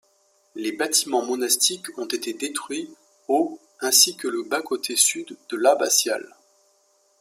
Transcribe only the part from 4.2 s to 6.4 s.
le bas-côté sud de l'abbatiale.